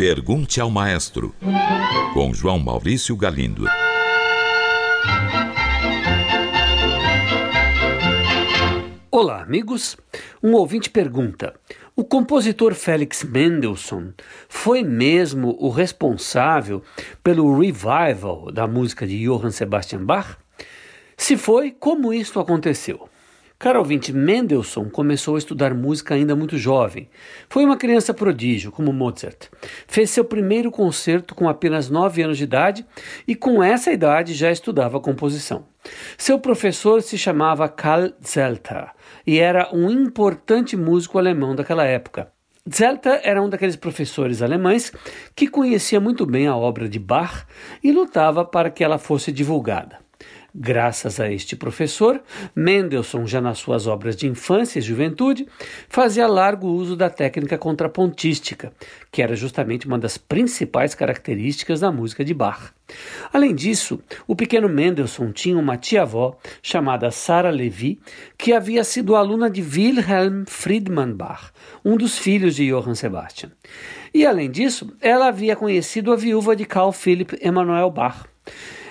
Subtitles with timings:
[0.00, 1.34] Pergunte ao Maestro,
[2.14, 3.66] com João Maurício Galindo.
[9.10, 9.94] Olá, amigos.
[10.42, 11.54] Um ouvinte pergunta:
[11.94, 14.12] o compositor Felix Mendelssohn
[14.48, 16.82] foi mesmo o responsável
[17.22, 20.38] pelo revival da música de Johann Sebastian Bach?
[21.14, 23.09] Se foi, como isto aconteceu?
[23.60, 27.10] Caro ouvinte, Mendelssohn começou a estudar música ainda muito jovem.
[27.46, 29.48] Foi uma criança prodígio, como Mozart.
[29.86, 32.86] Fez seu primeiro concerto com apenas 9 anos de idade
[33.28, 35.66] e, com essa idade, já estudava composição.
[36.16, 38.92] Seu professor se chamava Karl Zelter
[39.26, 42.32] e era um importante músico alemão daquela época.
[42.66, 44.90] Zelter era um daqueles professores alemães
[45.36, 47.44] que conhecia muito bem a obra de Bach
[47.84, 49.98] e lutava para que ela fosse divulgada.
[50.54, 52.20] Graças a este professor,
[52.56, 55.46] Mendelssohn, já nas suas obras de infância e juventude,
[55.88, 58.72] fazia largo uso da técnica contrapontística,
[59.12, 62.72] que era justamente uma das principais características da música de Bach.
[63.32, 68.00] Além disso, o pequeno Mendelssohn tinha uma tia-avó chamada Sarah Levy,
[68.36, 71.52] que havia sido aluna de Wilhelm Friedmann Bach,
[71.84, 73.52] um dos filhos de Johann Sebastian.
[74.12, 78.26] E além disso, ela havia conhecido a viúva de Carl Philipp Emanuel Bach.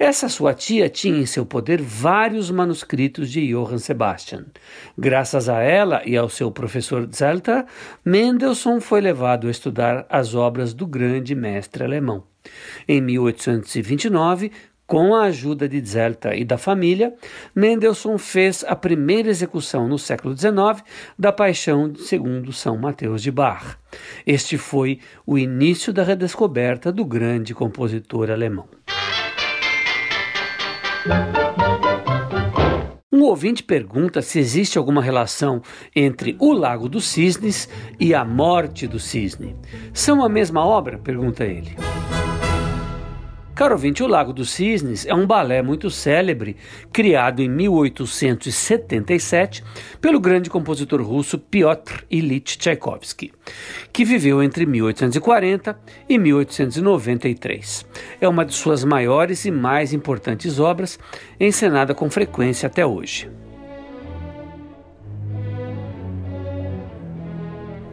[0.00, 4.46] Essa sua tia tinha em seu poder vários manuscritos de Johann Sebastian.
[4.96, 7.66] Graças a ela e ao seu professor Zelter,
[8.02, 12.24] Mendelssohn foi levado a estudar as obras do grande mestre alemão.
[12.88, 14.50] Em 1829,
[14.86, 17.12] com a ajuda de Zelter e da família,
[17.54, 20.82] Mendelssohn fez a primeira execução no século XIX
[21.18, 23.76] da Paixão segundo São Mateus de Bach.
[24.26, 28.66] Este foi o início da redescoberta do grande compositor alemão.
[33.12, 35.62] Um ouvinte pergunta se existe alguma relação
[35.94, 39.56] entre o Lago dos Cisnes e a morte do cisne.
[39.92, 40.98] São a mesma obra?
[40.98, 41.76] pergunta ele.
[43.54, 46.56] Caro ouvinte, O Lago dos Cisnes é um balé muito célebre,
[46.92, 49.62] criado em 1877
[50.00, 53.32] pelo grande compositor russo Piotr Ilyich Tchaikovsky,
[53.92, 55.78] que viveu entre 1840
[56.08, 57.86] e 1893.
[58.20, 60.98] É uma de suas maiores e mais importantes obras,
[61.38, 63.28] encenada com frequência até hoje.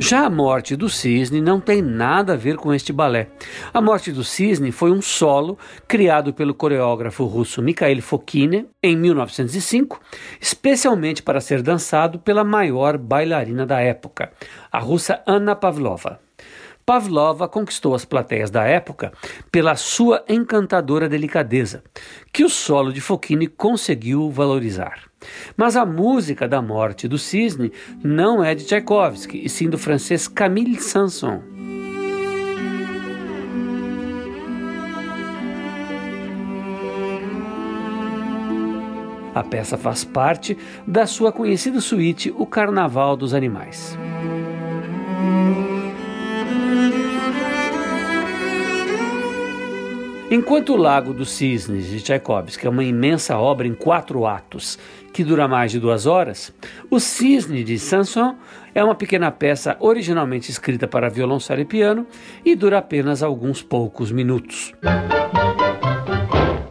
[0.00, 3.28] Já a morte do cisne não tem nada a ver com este balé.
[3.74, 10.00] A morte do cisne foi um solo criado pelo coreógrafo russo Mikhail Fokine em 1905,
[10.40, 14.30] especialmente para ser dançado pela maior bailarina da época,
[14.70, 16.20] a russa Anna Pavlova.
[16.88, 19.12] Pavlova conquistou as plateias da época
[19.52, 21.84] pela sua encantadora delicadeza,
[22.32, 25.02] que o solo de Fokine conseguiu valorizar.
[25.54, 27.70] Mas a música da morte do cisne
[28.02, 31.42] não é de Tchaikovsky, e sim do francês Camille Sanson.
[39.34, 40.56] A peça faz parte
[40.86, 43.94] da sua conhecida suíte O Carnaval dos Animais.
[50.30, 54.78] Enquanto o Lago dos Cisnes de Tchaikovsky é uma imensa obra em quatro atos
[55.10, 56.52] que dura mais de duas horas,
[56.90, 58.36] o Cisne de Sanson
[58.74, 62.06] é uma pequena peça originalmente escrita para violoncelo e piano
[62.44, 64.74] e dura apenas alguns poucos minutos.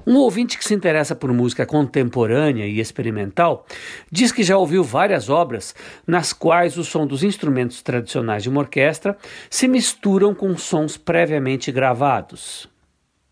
[0.06, 3.66] Um ouvinte que se interessa por música contemporânea e experimental
[4.12, 5.74] diz que já ouviu várias obras
[6.06, 9.18] nas quais o som dos instrumentos tradicionais de uma orquestra
[9.50, 12.70] se misturam com sons previamente gravados.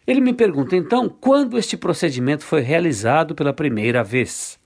[0.08, 4.60] Ele me pergunta então quando este procedimento foi realizado pela primeira vez.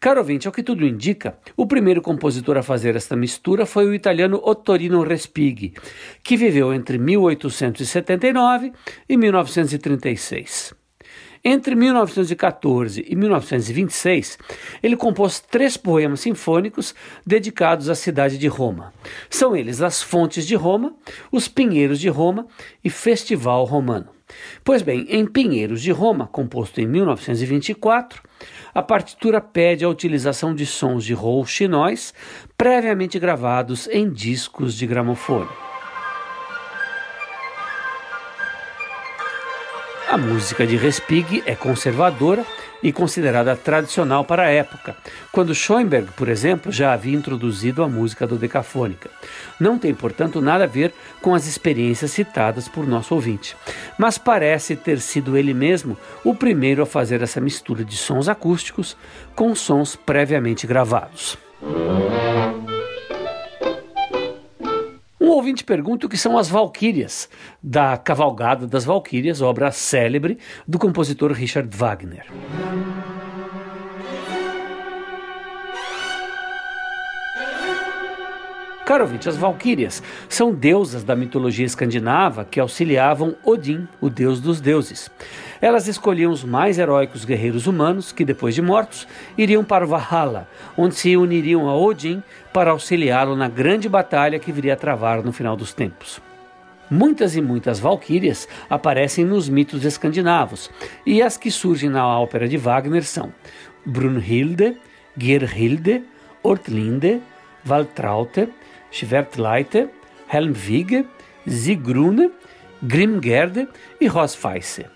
[0.00, 3.94] Caro ouvinte, ao que tudo indica, o primeiro compositor a fazer esta mistura foi o
[3.94, 5.74] italiano Ottorino Respighi,
[6.22, 8.72] que viveu entre 1879
[9.08, 10.72] e 1936.
[11.44, 14.38] Entre 1914 e 1926,
[14.82, 16.94] ele compôs três poemas sinfônicos
[17.26, 18.92] dedicados à cidade de Roma.
[19.30, 20.94] São eles As Fontes de Roma,
[21.32, 22.46] Os Pinheiros de Roma
[22.84, 24.17] e Festival Romano.
[24.62, 28.22] Pois bem, em Pinheiros de Roma, composto em 1924,
[28.74, 32.12] a partitura pede a utilização de sons de rouxinóis
[32.56, 35.48] previamente gravados em discos de gramofone.
[40.10, 42.44] A música de Respighi é conservadora
[42.82, 44.96] e considerada tradicional para a época,
[45.32, 49.10] quando Schoenberg, por exemplo, já havia introduzido a música dodecafônica.
[49.58, 53.56] Não tem, portanto, nada a ver com as experiências citadas por nosso ouvinte,
[53.98, 58.96] mas parece ter sido ele mesmo o primeiro a fazer essa mistura de sons acústicos
[59.34, 61.36] com sons previamente gravados.
[65.48, 67.28] Ouvinte pergunta o que são as Valquírias,
[67.62, 72.26] da Cavalgada das Valquírias, obra célebre do compositor Richard Wagner.
[78.88, 84.62] Caro ouvinte, as Valquírias são deusas da mitologia escandinava que auxiliavam Odin, o deus dos
[84.62, 85.10] deuses.
[85.60, 89.06] Elas escolhiam os mais heróicos guerreiros humanos que, depois de mortos,
[89.36, 94.50] iriam para o Valhalla, onde se uniriam a Odin para auxiliá-lo na grande batalha que
[94.50, 96.18] viria a travar no final dos tempos.
[96.90, 100.70] Muitas e muitas valquírias aparecem nos mitos escandinavos,
[101.04, 103.34] e as que surgem na ópera de Wagner são
[103.84, 104.78] Brunhilde,
[105.14, 106.04] Gerhilde,
[106.42, 107.20] Ortlinde,
[107.62, 108.48] Valtraute,
[108.90, 109.88] Schwertleite,
[110.32, 111.06] Helmwige,
[111.46, 112.30] Sigrune,
[112.82, 113.68] Grimgerde
[114.00, 114.86] e Rosfeisse.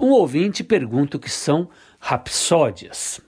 [0.00, 1.68] Um ouvinte pergunta o que são
[2.00, 3.20] rapsódias.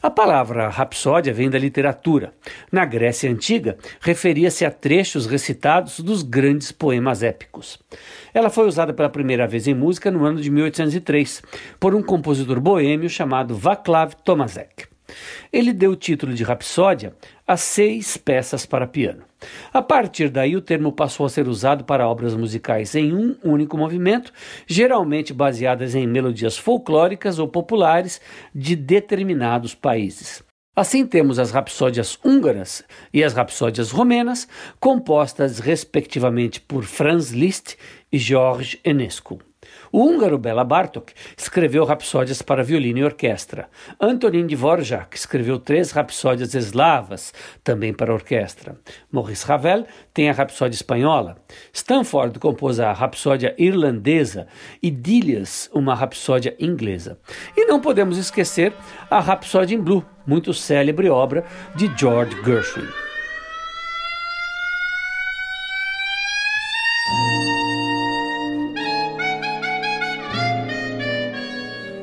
[0.00, 2.32] A palavra rapsódia vem da literatura.
[2.70, 7.78] Na Grécia Antiga, referia-se a trechos recitados dos grandes poemas épicos.
[8.32, 11.42] Ela foi usada pela primeira vez em música no ano de 1803
[11.80, 14.86] por um compositor boêmio chamado Václav Tomaszek.
[15.52, 17.14] Ele deu o título de Rapsódia
[17.46, 19.22] a seis peças para piano.
[19.72, 23.78] A partir daí, o termo passou a ser usado para obras musicais em um único
[23.78, 24.32] movimento,
[24.66, 28.20] geralmente baseadas em melodias folclóricas ou populares
[28.54, 30.42] de determinados países.
[30.76, 34.46] Assim, temos as rapsódias húngaras e as rapsódias romenas,
[34.78, 37.76] compostas respectivamente por Franz Liszt
[38.12, 39.47] e George Enescu.
[39.90, 43.68] O húngaro Bela Bartok escreveu rapsódias para violino e orquestra.
[44.00, 47.32] Antonin Dvorak escreveu três rapsódias eslavas,
[47.64, 48.76] também para orquestra.
[49.10, 51.36] Maurice Ravel tem a rapsódia espanhola.
[51.72, 54.46] Stanford compôs a rapsódia irlandesa
[54.82, 57.18] e Dilias uma rapsódia inglesa.
[57.56, 58.74] E não podemos esquecer
[59.10, 61.44] a Rapsódia em Blue, muito célebre obra
[61.74, 63.07] de George Gershwin.